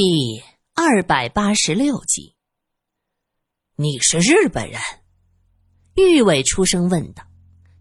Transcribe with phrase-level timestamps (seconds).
[0.00, 0.40] 第
[0.76, 2.36] 二百八十六集，
[3.74, 4.80] 你是日本人？
[5.96, 7.24] 玉伟出声问道。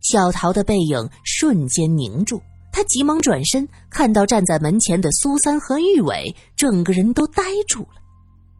[0.02, 2.42] 小桃的背影瞬间凝住，
[2.74, 8.02] 他急忙转身，看到站在门前的苏三和玉伟，整个人都呆住了。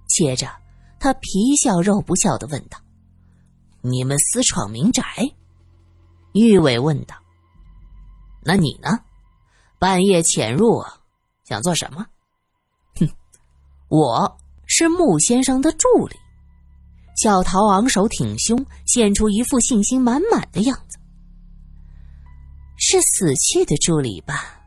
[0.08, 0.48] 接着，
[1.00, 2.78] 他皮笑肉不笑的问道
[3.82, 5.04] ：“你们私闯民宅？”
[6.34, 7.16] 玉伟问道
[8.46, 9.00] ：“那你呢？
[9.80, 10.84] 半夜潜入，
[11.44, 12.06] 想做什么？”
[13.90, 16.16] 我是穆先生的助理，
[17.16, 20.98] 小桃昂首挺胸，现出一副信心满满的样子。
[22.76, 24.62] 是死去的助理吧？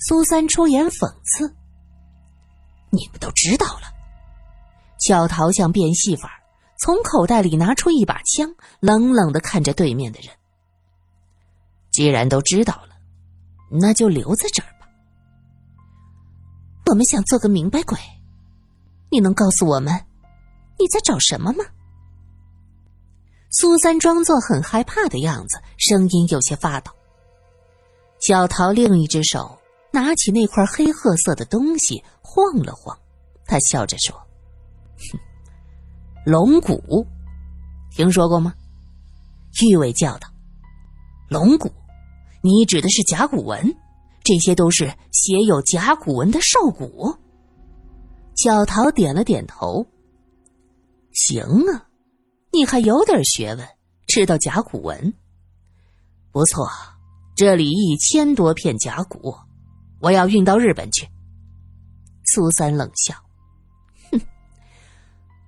[0.00, 1.54] 苏三出言讽刺。
[2.90, 3.82] 你们都知道了。
[4.98, 6.42] 小桃像变戏法，
[6.76, 10.30] 从口袋里拿出一把枪，冷冷的看着对面的人。
[11.92, 12.96] 既然都知道了，
[13.70, 14.68] 那就留在这儿。
[16.88, 17.98] 我们想做个明白鬼，
[19.10, 19.92] 你能告诉我们
[20.78, 21.62] 你在找什么吗？
[23.50, 26.90] 苏三装作很害怕的样子，声音有些发抖。
[28.20, 29.58] 小桃另一只手
[29.92, 32.98] 拿起那块黑褐色的东西，晃了晃，
[33.44, 34.16] 他笑着说
[35.12, 35.18] ：“哼，
[36.24, 37.06] 龙骨，
[37.90, 38.54] 听说过吗？”
[39.62, 40.28] 玉伟叫道
[41.28, 41.70] ：“龙骨，
[42.40, 43.76] 你指的是甲骨文？”
[44.28, 47.16] 这些都是写有甲骨文的兽骨。
[48.36, 49.86] 小桃点了点头。
[51.12, 51.88] 行啊，
[52.52, 53.66] 你还有点学问，
[54.06, 55.14] 知道甲骨文。
[56.30, 56.68] 不错，
[57.34, 59.34] 这里一千多片甲骨，
[59.98, 61.08] 我要运到日本去。
[62.26, 63.14] 苏三冷笑
[64.12, 64.20] ：“哼，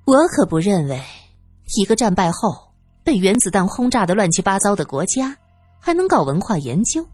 [0.06, 0.98] 我可不认为
[1.76, 2.72] 一个战败后
[3.04, 5.36] 被原子弹轰炸的乱七八糟的国家
[5.78, 7.06] 还能搞文化研究。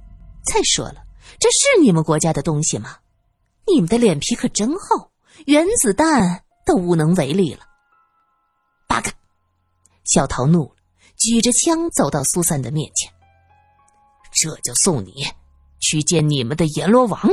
[0.45, 1.03] 再说了。”
[1.39, 2.97] 这是你们国家的东西吗？
[3.67, 5.11] 你们的脸皮可真厚，
[5.47, 7.61] 原子弹都无能为力了。
[8.87, 9.13] 八嘎！
[10.05, 10.77] 小桃怒了，
[11.19, 13.13] 举着枪走到苏三的面前。
[14.33, 15.27] 这就送你
[15.81, 17.29] 去见你们的阎罗王。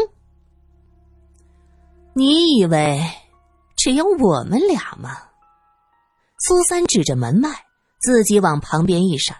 [2.13, 3.01] 你以为
[3.75, 5.17] 只有我们俩吗？
[6.39, 7.49] 苏三指着门外，
[8.01, 9.37] 自己往旁边一闪，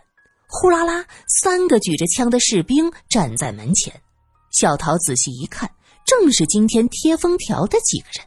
[0.48, 4.02] 呼啦啦，三个举着枪的士兵站在门前。
[4.54, 5.70] 小桃仔细一看，
[6.06, 8.26] 正是今天贴封条的几个人。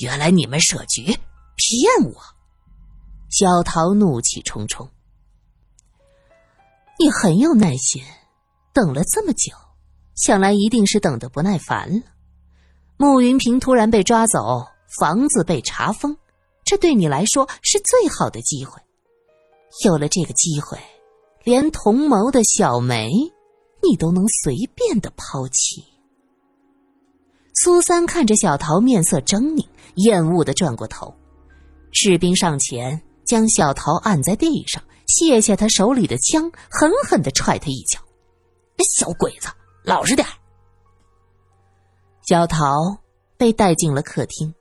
[0.00, 2.14] 原来你们设局骗我！
[3.30, 4.88] 小桃怒气冲冲。
[6.98, 8.02] 你很有耐心，
[8.72, 9.52] 等了这么久，
[10.14, 12.02] 想来一定是等得不耐烦了。
[12.96, 14.66] 慕云平突然被抓走，
[14.98, 16.16] 房子被查封，
[16.64, 18.80] 这对你来说是最好的机会。
[19.84, 20.78] 有了这个机会，
[21.44, 23.10] 连同谋的小梅。
[23.82, 25.84] 你都能随便的抛弃。
[27.54, 29.66] 苏三看着小桃，面色狰狞，
[29.96, 31.14] 厌恶的转过头。
[31.92, 38.00] 士兵上前将小桃按在地上，卸下他手里的枪，狠狠的踹他一脚
[38.96, 39.48] ：“小鬼子，
[39.84, 40.26] 老实点
[42.26, 42.96] 小桃
[43.36, 44.54] 被带进了客厅，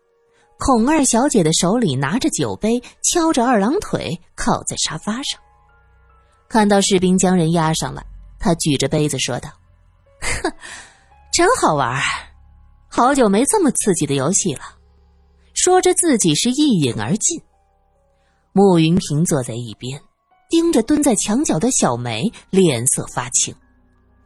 [0.60, 5.40] 孔二小姐的手里拿着酒杯，敲着二郎腿，靠在沙发上。
[6.50, 8.06] 看到士兵将人押上来。
[8.42, 9.50] 他举着杯子说道
[10.20, 10.52] ：“哼，
[11.32, 12.02] 真好玩
[12.90, 14.64] 好久没这么刺激的游戏了。”
[15.54, 17.40] 说着，自己是一饮而尽。
[18.52, 20.02] 慕云平坐在一边，
[20.50, 23.56] 盯着蹲在墙角的小梅，脸色发青。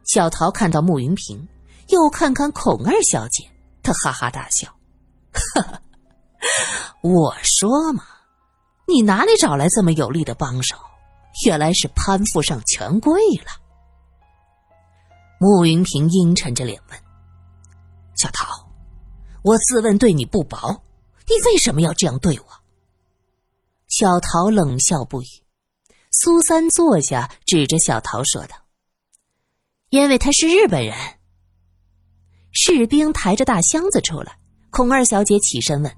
[0.06, 1.46] 小桃看到慕云平，
[1.88, 3.44] 又看看孔二小姐，
[3.82, 4.68] 她哈哈大笑
[5.54, 5.82] ：“哈哈，
[7.02, 8.04] 我说嘛，
[8.88, 10.74] 你哪里找来这么有力的帮手？
[11.44, 13.52] 原来是攀附上权贵了。”
[15.38, 16.98] 慕云平阴沉着脸问
[18.16, 18.46] ：“小桃，
[19.42, 20.82] 我自问对你不薄，
[21.26, 22.46] 你为什么要这样对我？”
[23.88, 25.26] 小桃冷笑不语。
[26.10, 28.56] 苏三坐下，指着小桃说道
[29.90, 30.96] ：“因为他是日本人。”
[32.52, 34.38] 士兵抬着大箱子出来，
[34.70, 35.94] 孔二小姐起身问：“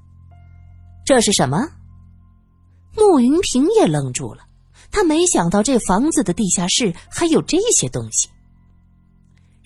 [1.07, 1.69] 这是什么？”
[2.97, 4.45] 慕云平也愣住了，
[4.91, 8.29] 他没想到这房子的地下室还有这些东西。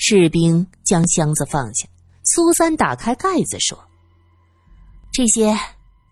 [0.05, 1.87] 士兵将箱子放下，
[2.25, 3.79] 苏三打开盖子说
[5.15, 5.57] ：“这些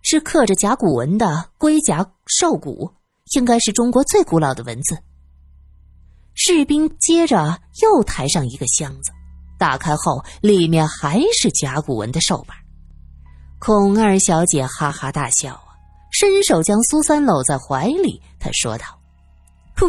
[0.02, 2.88] 是刻着甲骨文的龟甲兽骨，
[3.34, 4.96] 应该是中国最古老的文字。”
[6.34, 9.10] 士兵接着又抬上一个箱子，
[9.58, 12.56] 打开后里面还是甲骨文的兽板。
[13.58, 15.74] 孔二小姐哈哈大笑啊，
[16.12, 18.84] 伸手将苏三搂在怀里，她说道：“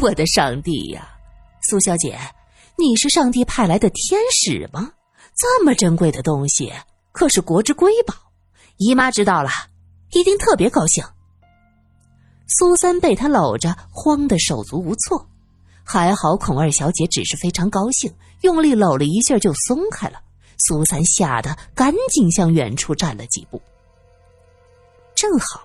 [0.02, 1.08] 我的上帝呀，
[1.70, 2.20] 苏小姐！”
[2.82, 4.92] 你是上帝派来的天使吗？
[5.38, 6.74] 这么珍贵的东西，
[7.12, 8.16] 可是国之瑰宝，
[8.78, 9.52] 姨妈知道了，
[10.14, 11.04] 一定特别高兴。
[12.48, 15.30] 苏三被他搂着，慌得手足无措。
[15.84, 18.12] 还好孔二小姐只是非常高兴，
[18.42, 20.20] 用力搂了一下就松开了。
[20.58, 23.62] 苏三吓得赶紧向远处站了几步。
[25.14, 25.62] 正好，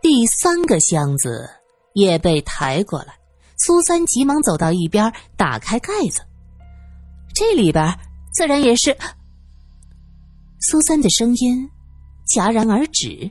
[0.00, 1.50] 第三个箱子
[1.92, 3.18] 也被抬过来。
[3.58, 6.20] 苏三急忙走到一边，打开盖子，
[7.38, 7.98] 这里边
[8.32, 8.96] 自然也是。
[10.58, 11.70] 苏三的声音
[12.34, 13.30] 戛然而止，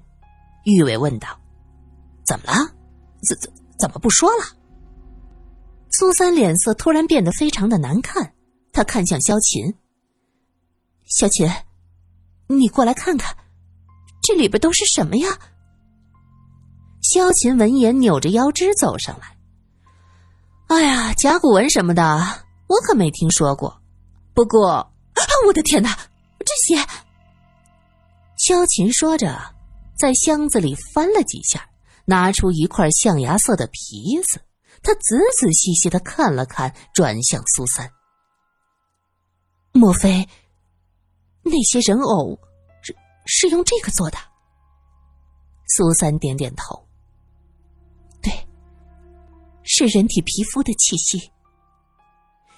[0.63, 1.28] 玉伟问道
[2.24, 2.72] ：“怎么了？
[3.28, 4.46] 怎怎怎么不说了？”
[5.92, 8.31] 苏三脸色突然变得非常的难看，
[8.72, 9.74] 他看向萧琴
[11.10, 11.50] ：“萧琴，
[12.46, 13.36] 你过来看看，
[14.22, 15.30] 这里边都是什么呀？”
[17.01, 19.36] 萧琴闻言，扭着腰肢走上来。
[20.68, 22.04] 哎呀，甲骨文什么的，
[22.68, 23.81] 我可没听说过。
[24.36, 24.92] 不过，
[25.48, 25.98] 我的天哪，
[26.40, 26.86] 这些……
[28.38, 29.56] 萧琴说着，
[29.98, 31.70] 在箱子里翻了几下，
[32.04, 34.42] 拿出一块象牙色的皮子。
[34.84, 37.90] 他仔仔细细的看了看，转向苏三
[39.72, 40.28] ：“莫非
[41.42, 42.38] 那些人偶
[42.82, 42.96] 是
[43.26, 44.18] 是用这个做的？”
[45.76, 46.86] 苏三点点头。
[48.22, 48.32] 对
[49.64, 51.32] 是人体皮肤的气息。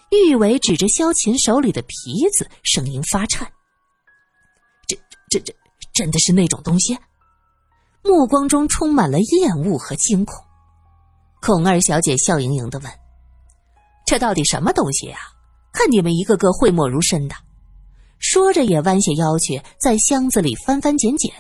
[0.10, 3.52] 玉伟指着萧琴手里的皮子，声音发颤
[4.88, 4.98] ：“这、
[5.30, 5.54] 这、这，
[5.94, 6.98] 真的是那种东西？”
[8.04, 10.44] 目光中充满了厌恶和惊恐。
[11.42, 12.92] 孔二小姐笑盈盈的问
[14.08, 15.18] ：“这到底什么东西呀？
[15.74, 17.36] 看你们一个个讳莫如深的。”
[18.20, 21.32] 说着也弯下腰去，在箱子里翻翻捡捡。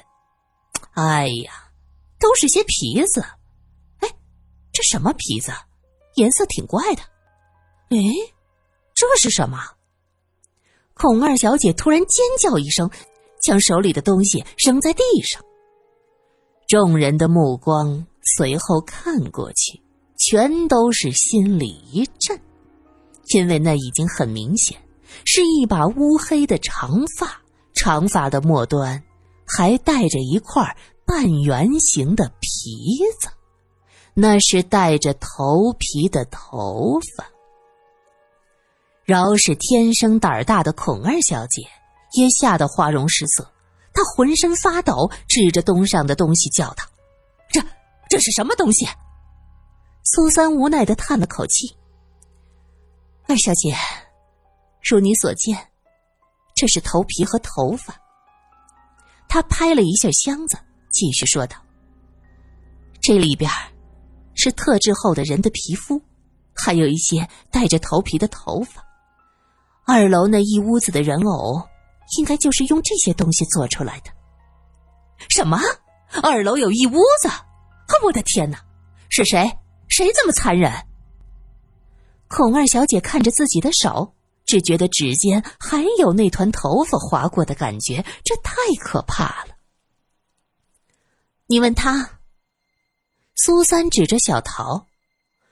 [0.91, 1.71] 哎呀，
[2.19, 3.21] 都是些皮子。
[3.99, 4.09] 哎
[4.71, 5.51] 这什么皮子？
[6.15, 7.01] 颜色挺怪的。
[7.89, 7.97] 哎，
[8.97, 9.59] 这是什么？
[10.95, 12.89] 孔二小姐突然尖叫一声，
[13.39, 15.39] 将手里的东西扔在地上。
[16.67, 19.79] 众人的目光随后看过去，
[20.17, 22.41] 全都是心里一震，
[23.35, 24.75] 因为那已经很明显
[25.25, 27.39] 是一把乌黑的长发，
[27.75, 29.03] 长发的末端
[29.45, 33.29] 还带着一块半圆形的皮子。
[34.15, 37.29] 那是带着头皮的头发。
[39.07, 41.61] 饶是天生胆儿大的孔二小姐，
[42.11, 43.49] 也吓得花容失色。
[43.93, 46.83] 她浑身发抖，指着东上的东西叫道
[47.49, 47.63] ：“这
[48.09, 48.85] 这是什么东西？”
[50.03, 51.73] 苏三无奈的叹了口气
[53.29, 53.73] ：“二小姐，
[54.83, 55.57] 如你所见，
[56.53, 57.95] 这是头皮和头发。”
[59.29, 60.57] 他拍了一下箱子，
[60.91, 61.55] 继续说道
[62.99, 63.49] ：“这里边。”
[64.35, 65.99] 是特制后的人的皮肤，
[66.53, 68.85] 还有一些带着头皮的头发。
[69.89, 71.63] 二楼那一屋子的人偶，
[72.17, 74.11] 应该就是用这些东西做出来的。
[75.29, 75.57] 什么？
[76.21, 77.29] 二楼有一屋子？
[78.03, 78.61] 我的天哪！
[79.07, 79.49] 是谁？
[79.87, 80.71] 谁这么残忍？
[82.27, 84.13] 孔二小姐看着自己的手，
[84.45, 89.55] 只觉得指尖还有那团头发划过的感觉，这太可怕了。
[91.47, 92.19] 你问他。
[93.35, 94.85] 苏三指着小桃，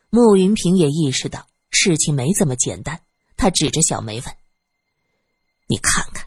[0.10, 3.00] 穆云平也意识到事情没这么简单。
[3.46, 4.36] 他指着小梅问
[5.70, 6.26] ：“你看看，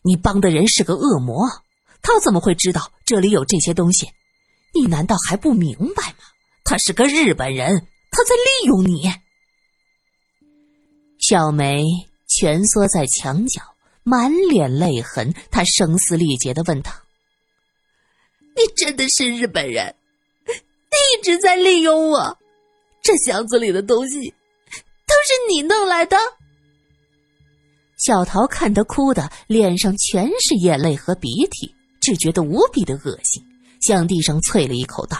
[0.00, 1.46] 你帮的人是个恶魔，
[2.00, 4.08] 他怎么会知道这里有这些东西？
[4.72, 6.24] 你难道还不明白吗？
[6.64, 9.12] 他是个日本人，他在利用你。”
[11.20, 11.84] 小梅
[12.28, 13.60] 蜷缩在墙角，
[14.02, 15.34] 满脸泪痕。
[15.50, 16.90] 她声嘶力竭的问道
[18.56, 19.94] ：“你真的是日本人？”
[20.48, 22.38] 一直在利用我，
[23.02, 26.16] 这箱子里的东西都是你弄来的。
[27.96, 33.42] 小桃看他哭的脸上全是眼泪和鼻涕，只觉得无比的恶心，
[33.80, 35.16] 向地上啐了一口道：“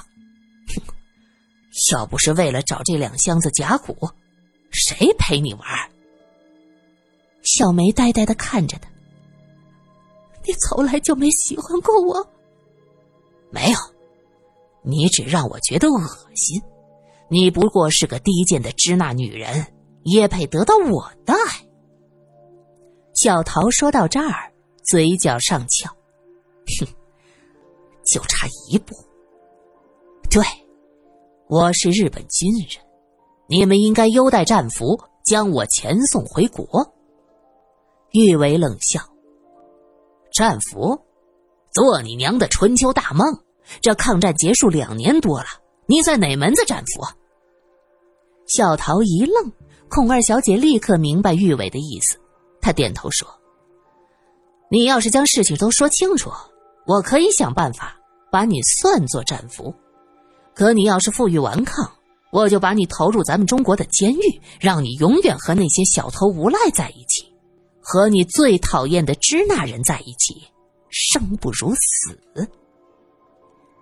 [0.75, 0.83] 哼，
[1.93, 3.97] 要不是为了找这两箱子甲骨，
[4.71, 5.63] 谁陪你玩？”
[7.45, 8.89] 小梅呆呆的看着他
[10.47, 12.29] ：“你从来就没喜欢过我？
[13.51, 13.79] 没有。”
[14.87, 16.61] 你只让我觉得恶心，
[17.31, 19.67] 你不过是个低贱的支那女人，
[20.03, 21.64] 也配得到我的爱。
[23.25, 24.53] 小桃说到这儿，
[24.83, 25.89] 嘴角上翘，
[26.79, 26.87] 哼，
[28.05, 28.95] 就差一步。
[30.31, 30.45] 对，
[31.49, 32.85] 我是日本军人，
[33.49, 36.67] 你们应该优待战俘，将我遣送回国。
[38.11, 39.01] 玉伟冷笑
[40.31, 41.01] ：“战俘，
[41.73, 43.27] 做你娘的春秋大梦！”
[43.81, 45.47] 这抗战结束两年多了，
[45.87, 47.03] 你在哪门子战俘？
[48.47, 49.51] 小桃一愣，
[49.89, 52.19] 孔二小姐立刻明白玉伟的意思，
[52.65, 53.29] 他点头说
[54.73, 56.31] ：“你要是将事情都说清楚，
[56.87, 57.95] 我可以想办法
[58.33, 59.75] 把你算作战俘。
[60.55, 61.87] 可你要是负隅顽抗，
[62.33, 67.31] 我就把你投入咱们中国的监狱，让你永远和那些小偷无赖在一起，
[67.83, 70.43] 和你最讨厌的支那人在一起，
[70.89, 72.19] 生不如死。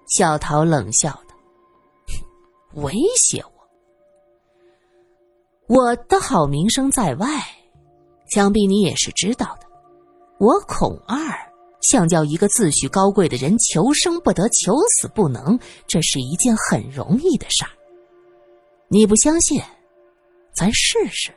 [0.08, 1.36] 小桃冷笑道
[2.82, 3.44] ：“威胁
[5.68, 5.76] 我？
[5.76, 7.28] 我的好名声在外，
[8.32, 9.66] 想必你也是知道的。
[10.38, 11.16] 我孔二
[11.82, 17.70] 想叫一个自诩高贵的人求生不得，求死不能，这是一件很容易的事儿。
[18.88, 19.60] 你不相信？
[20.54, 21.30] 咱试试。”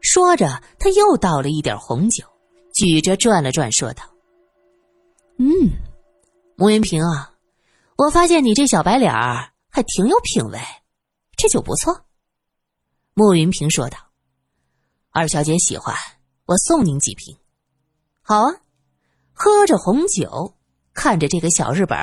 [0.00, 2.24] 说着，他又倒了一点红酒，
[2.72, 4.04] 举着转了转，说道
[5.38, 5.46] ：“嗯。”
[6.54, 7.32] 穆云平啊，
[7.96, 10.60] 我发现你这小白脸儿还挺有品味，
[11.36, 12.00] 这酒不错。
[13.14, 13.98] 穆云平说道
[15.14, 15.94] ：“二小姐喜欢，
[16.46, 17.36] 我送您几瓶。”
[18.24, 18.54] 好啊，
[19.34, 20.56] 喝着红酒，
[20.94, 21.98] 看着这个小日本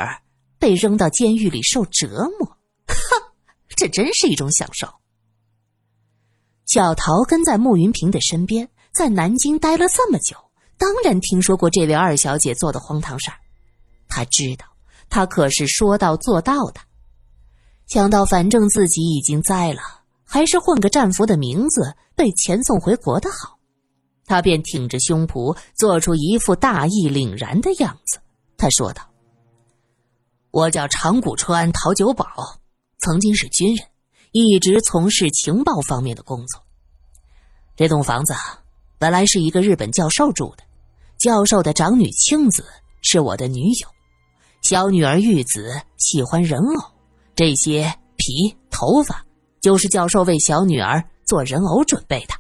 [0.60, 2.46] 被扔到监狱里受折磨，
[2.86, 3.34] 哈，
[3.76, 4.88] 这真是一种享受。
[6.66, 10.38] 小桃跟在穆云平的身边，在南京待了这么久，
[10.78, 13.38] 当然听说过这位二小姐做的荒唐事儿。
[14.08, 14.68] 他知道，
[15.10, 16.80] 他可是说到做到的。
[17.88, 19.82] 想到反正自己已经栽了，
[20.32, 23.58] 还是混个战俘的名字被遣送回国的好，
[24.26, 28.20] 他便挺着胸脯，做出一副大义凛然的样子。
[28.56, 29.02] 他说道
[30.52, 32.28] ：“我叫长谷川陶久保，
[33.00, 33.88] 曾经是军人，
[34.32, 36.62] 一直从事情报方面的工作。
[37.76, 38.36] 这栋房子
[39.00, 40.64] 本来是一个日本教授住的，
[41.18, 42.64] 教授的长女庆子
[43.02, 43.88] 是我的女友。”
[44.62, 46.92] 小女儿玉子喜欢人偶，
[47.34, 49.26] 这些皮头发
[49.62, 52.34] 就是教授为小女儿做人偶准备的。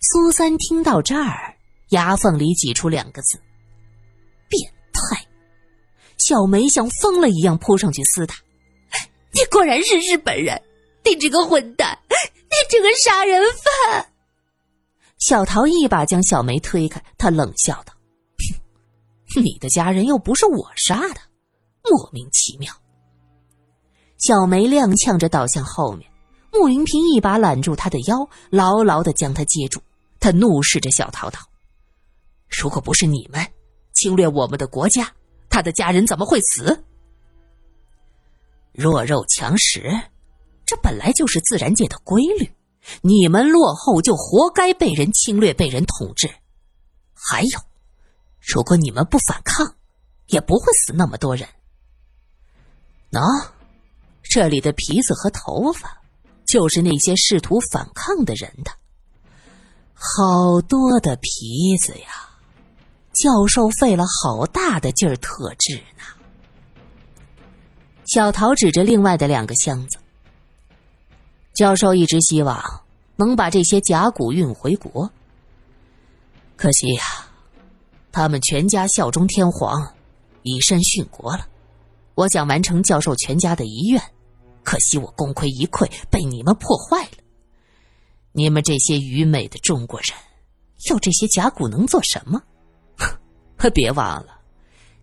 [0.00, 1.56] 苏三听到这儿，
[1.90, 3.38] 牙缝里挤出两个字
[4.48, 5.26] ：“变态。”
[6.18, 8.36] 小梅像疯了一样扑上去撕他
[9.32, 10.60] ：“你果然是日本人！
[11.04, 11.98] 你这个混蛋！
[12.08, 14.06] 你这个杀人犯！”
[15.18, 17.92] 小桃一把将小梅推开，他冷笑道。
[19.36, 21.20] 你的家人又不是我杀的，
[21.84, 22.72] 莫名其妙。
[24.20, 26.10] 小梅踉跄着倒向后面，
[26.52, 29.80] 穆云平一把揽住她的腰，牢牢的将她接住。
[30.18, 31.46] 他怒视着小桃桃
[32.48, 33.46] ：“如果不是你们
[33.94, 35.10] 侵略我们的国家，
[35.48, 36.84] 他的家人怎么会死？
[38.72, 39.90] 弱肉强食，
[40.66, 42.50] 这本来就是自然界的规律。
[43.00, 46.28] 你们落后，就活该被人侵略、被人统治。
[47.14, 47.58] 还有。”
[48.40, 49.74] 如果你们不反抗，
[50.26, 51.48] 也不会死那么多人。
[53.10, 53.48] 喏，
[54.30, 56.00] 这里的皮子和头发，
[56.46, 58.70] 就是那些试图反抗的人的。
[59.92, 62.30] 好多的皮子呀！
[63.12, 66.04] 教授费了好大的劲儿特制呢。
[68.06, 69.98] 小桃指着另外的两个箱子。
[71.54, 72.62] 教授一直希望
[73.16, 75.10] 能把这些甲骨运回国，
[76.56, 77.02] 可惜呀。
[78.12, 79.92] 他们全家效忠天皇，
[80.44, 81.48] 以身殉国了。
[82.14, 84.02] 我想完成教授全家的遗愿，
[84.62, 87.18] 可惜我功亏一篑，被你们破坏了。
[88.32, 90.10] 你们这些愚昧的中国人，
[90.88, 92.42] 要这些甲骨能做什么？
[93.74, 94.40] 别忘了，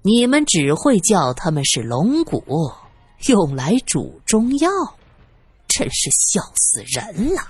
[0.01, 2.43] 你们只会叫他们是龙骨，
[3.27, 4.69] 用来煮中药，
[5.67, 7.41] 真是笑死人了！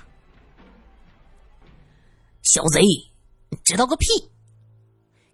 [2.42, 4.08] 小贼，你知道个屁！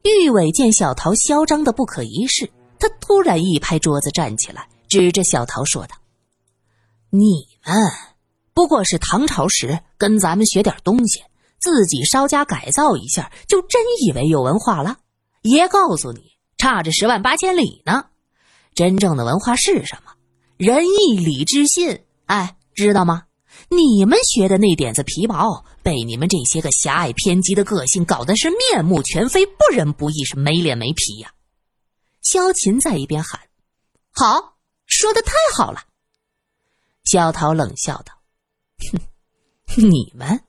[0.03, 5.95] 玉伟见小桃嚣张的不可一世，他突然一拍桌子站起来，指着小桃说道
[7.15, 7.75] ：“你们
[8.55, 11.23] 不过是唐朝时跟咱们学点东西，
[11.59, 14.97] 自己稍加改造一下，就真以为有文化了？
[15.43, 18.05] 爷告诉你，差着十万八千里呢！
[18.73, 20.13] 真正的文化是什么？
[20.57, 23.25] 仁义礼智信，哎，知道吗？”
[23.69, 31.31] 你们学的那点子皮毛，被你们这些个狭隘偏激的个性搞得是面目全非，不仁不义，是没脸没皮呀！
[32.23, 33.39] 萧琴在一边喊
[34.11, 34.55] ：“好，
[34.87, 35.83] 说的太好了。”
[37.03, 38.13] 小桃冷笑道
[38.91, 38.99] ：“哼，
[39.89, 40.41] 你们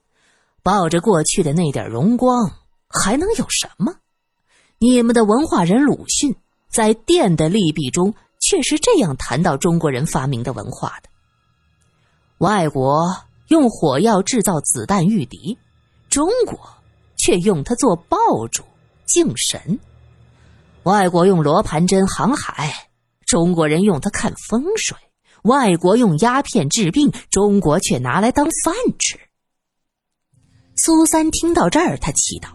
[0.63, 2.51] 抱着过去的那点荣光，
[2.87, 3.95] 还能有什么？
[4.77, 6.35] 你们的文化人鲁迅
[6.69, 11.09] 在《电的利弊》中，却是这样谈到中国人发明的文化的。”
[12.39, 13.15] 外国
[13.47, 15.57] 用火药制造子弹御敌，
[16.09, 16.59] 中国
[17.17, 18.17] 却用它做爆
[18.51, 18.63] 竹
[19.05, 19.79] 敬神。
[20.83, 22.89] 外国用罗盘针航海，
[23.25, 24.97] 中国人用它看风水。
[25.43, 29.19] 外国用鸦片治病，中国却拿来当饭吃。
[30.75, 32.49] 苏三听到这儿，他气道：“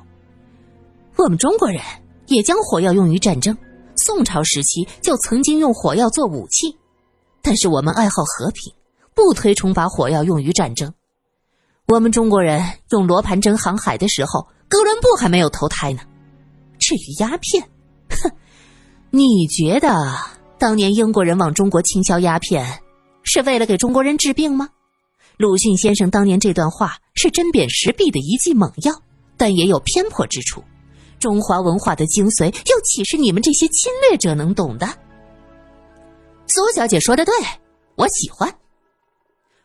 [1.17, 1.81] 我们中国人
[2.27, 3.57] 也将火药用于战争，
[3.97, 6.77] 宋朝时期就曾经用火药做武器，
[7.43, 8.73] 但是我们爱好和平，
[9.15, 10.93] 不推崇把火药用于战争。
[11.87, 16.03] 我们中国人用罗盘针航海的时候，哥伦布还没有投胎呢。
[16.79, 17.69] 至于鸦片，
[18.11, 18.31] 哼，
[19.11, 19.89] 你觉得
[20.61, 22.83] 当年英国人往中国倾销鸦片，
[23.23, 24.69] 是为了给中国人治病吗？
[25.39, 28.93] 鲁迅先生当年这段话是针砭时弊的一剂猛药，
[29.39, 30.63] 但也有偏颇之处。
[31.19, 34.87] 中华文化的精髓，又岂是你们这些侵略者能懂的？
[36.47, 37.33] 苏小姐说的对，
[37.97, 38.55] 我喜欢。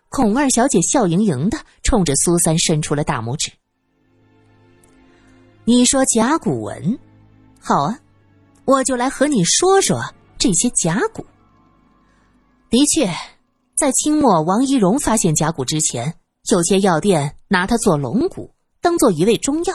[0.08, 3.52] 孔二小姐笑盈盈的冲着苏三伸出了大拇指。
[5.66, 6.98] 你说甲骨文，
[7.60, 8.00] 好啊，
[8.64, 10.02] 我就来和你说说
[10.46, 11.26] 这些甲骨。
[12.70, 13.10] 的确，
[13.76, 16.14] 在清末王一荣发现甲骨之前，
[16.52, 19.74] 有些药店拿它做龙骨，当做一味中药。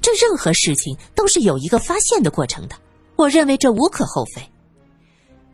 [0.00, 2.74] 这任何事情都是有一个发现的过程的，
[3.14, 4.42] 我认为这无可厚非。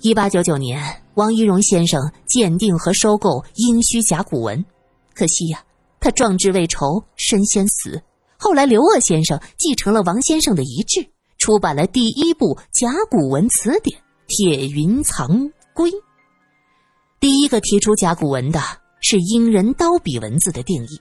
[0.00, 4.64] 一八九九年，王一荣先生鉴定和收购殷墟甲骨文，
[5.12, 5.62] 可惜呀，
[6.00, 8.02] 他壮志未酬身先死。
[8.38, 15.90] 后来刘鄂先生继承了王先生的遗志，出版了第一部甲骨文词典《铁云藏龟》。
[17.18, 18.60] 第一个提出甲骨文的
[19.00, 21.00] 是殷人刀笔文字的定义，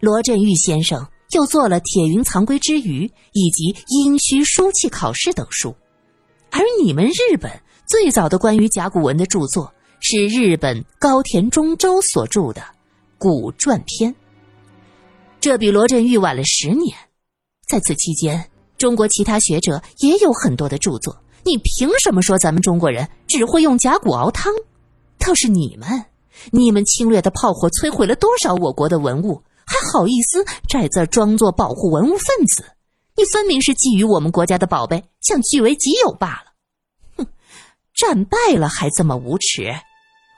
[0.00, 5.74] 罗振玉先生又做了《铁云藏龟之语》以及《殷墟书契考试》等书，
[6.50, 7.50] 而你们日本。
[7.88, 12.60] 最早的关于甲骨文的著作是日本高田中州所著的
[13.16, 14.12] 《古传篇》，
[15.38, 16.98] 这比罗振玉晚了十年。
[17.68, 21.16] 在此期间，中国其他学者也有很多的著作。
[21.46, 24.52] 你凭什么说咱们中国人只会用甲骨熬汤？
[25.16, 26.06] 倒是你们，
[26.50, 32.64] 你们侵略的炮火摧毁了多少我国的文物，还好意思在这装作保护文物分子？
[33.14, 36.52] 你分明是觊觎我们国家的宝贝，想据为己有罢了。
[37.16, 37.26] 哼
[37.94, 39.68] 战败了还这么无耻！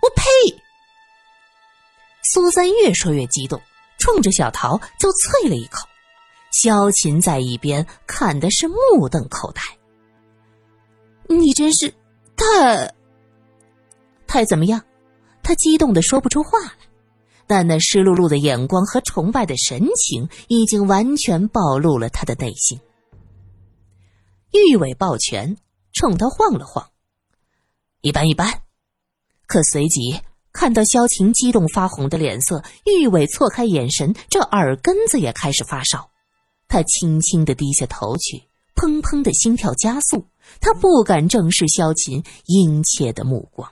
[0.03, 0.23] 我呸！
[2.23, 3.59] 苏三越说越激动，
[3.99, 5.89] 冲着小桃就啐了一口。
[6.53, 9.63] 萧琴在一边看的是目瞪口呆。
[11.29, 11.93] 你真是
[12.37, 12.95] 太……
[14.27, 14.83] 太怎么样？
[15.43, 16.73] 他激动的说不出话来，
[17.47, 22.79] 但那湿漉漉的眼光和崇拜的神情已经完全暴露了他的内心。
[24.53, 25.57] 玉伟抱拳
[25.93, 26.91] 冲他晃了晃。
[28.01, 28.63] 一般一般，
[29.47, 30.21] 可随即
[30.53, 36.11] 看到萧晴激动发红的脸色，玉伟错开眼神，这耳根子也开始发烧。
[36.69, 38.48] 他轻轻的低下头去，
[38.79, 40.29] 砰砰的心跳加速，
[40.61, 43.69] 他不敢正视萧晴殷切的目光。